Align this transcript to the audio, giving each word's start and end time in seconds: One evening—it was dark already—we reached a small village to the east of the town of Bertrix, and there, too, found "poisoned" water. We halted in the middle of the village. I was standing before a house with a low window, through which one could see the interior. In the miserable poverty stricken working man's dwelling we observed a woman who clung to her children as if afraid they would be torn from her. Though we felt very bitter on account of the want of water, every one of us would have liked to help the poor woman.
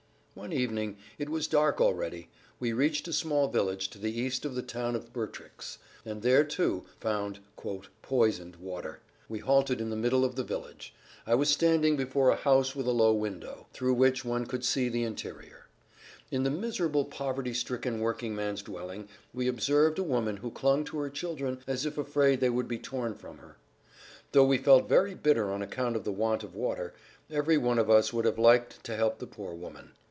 One 0.33 0.53
evening—it 0.53 1.27
was 1.27 1.45
dark 1.45 1.81
already—we 1.81 2.71
reached 2.71 3.05
a 3.05 3.11
small 3.13 3.49
village 3.49 3.89
to 3.89 3.97
the 3.99 4.17
east 4.17 4.45
of 4.45 4.55
the 4.55 4.61
town 4.61 4.95
of 4.95 5.11
Bertrix, 5.11 5.77
and 6.05 6.21
there, 6.21 6.45
too, 6.45 6.85
found 7.01 7.39
"poisoned" 8.01 8.55
water. 8.55 9.01
We 9.27 9.39
halted 9.39 9.81
in 9.81 9.89
the 9.89 9.97
middle 9.97 10.23
of 10.23 10.35
the 10.37 10.45
village. 10.45 10.95
I 11.27 11.35
was 11.35 11.49
standing 11.49 11.97
before 11.97 12.29
a 12.29 12.37
house 12.37 12.73
with 12.73 12.87
a 12.87 12.91
low 12.93 13.13
window, 13.13 13.67
through 13.73 13.95
which 13.95 14.23
one 14.23 14.45
could 14.45 14.63
see 14.63 14.87
the 14.87 15.03
interior. 15.03 15.67
In 16.31 16.43
the 16.43 16.49
miserable 16.49 17.03
poverty 17.03 17.53
stricken 17.53 17.99
working 17.99 18.33
man's 18.33 18.61
dwelling 18.61 19.09
we 19.33 19.49
observed 19.49 19.99
a 19.99 20.03
woman 20.03 20.37
who 20.37 20.49
clung 20.49 20.85
to 20.85 20.97
her 20.99 21.09
children 21.09 21.59
as 21.67 21.85
if 21.85 21.97
afraid 21.97 22.39
they 22.39 22.49
would 22.49 22.69
be 22.69 22.79
torn 22.79 23.15
from 23.15 23.39
her. 23.39 23.57
Though 24.31 24.45
we 24.45 24.57
felt 24.57 24.87
very 24.87 25.13
bitter 25.13 25.51
on 25.51 25.61
account 25.61 25.97
of 25.97 26.05
the 26.05 26.11
want 26.13 26.41
of 26.41 26.55
water, 26.55 26.93
every 27.29 27.57
one 27.57 27.77
of 27.77 27.89
us 27.89 28.13
would 28.13 28.23
have 28.23 28.39
liked 28.39 28.81
to 28.85 28.95
help 28.95 29.19
the 29.19 29.27
poor 29.27 29.53
woman. 29.53 29.91